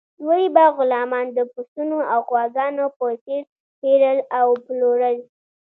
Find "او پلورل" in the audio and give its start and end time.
4.39-5.17